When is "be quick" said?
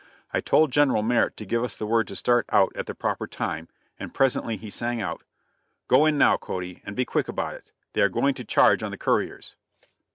6.95-7.27